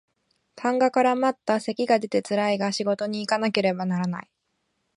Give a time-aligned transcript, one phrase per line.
[0.55, 4.31] 痰が絡まった咳が出てつらいが仕事にいかなければならない